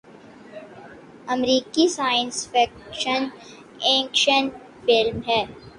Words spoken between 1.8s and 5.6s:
science fiction action film ہے